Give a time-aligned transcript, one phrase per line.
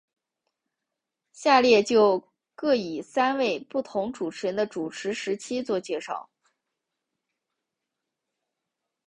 [1.31, 6.27] 下列就各以三位不同主持人的主持时期做介绍。